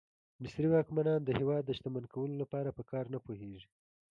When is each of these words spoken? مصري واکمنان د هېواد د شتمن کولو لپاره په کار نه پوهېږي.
مصري 0.43 0.67
واکمنان 0.71 1.19
د 1.23 1.29
هېواد 1.39 1.63
د 1.65 1.69
شتمن 1.77 2.03
کولو 2.13 2.35
لپاره 2.43 2.69
په 2.77 2.83
کار 2.91 3.05
نه 3.13 3.19
پوهېږي. 3.25 3.67